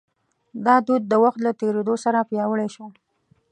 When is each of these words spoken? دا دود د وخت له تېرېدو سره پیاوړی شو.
دا 0.65 0.75
دود 0.87 1.03
د 1.07 1.13
وخت 1.23 1.39
له 1.45 1.51
تېرېدو 1.59 1.95
سره 2.03 2.27
پیاوړی 2.29 2.67
شو. 2.75 2.85